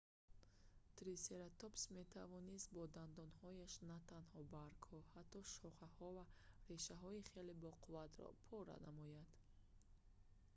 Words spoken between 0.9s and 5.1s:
трисератопс метавонст бо дандонҳояш натанҳо баргҳо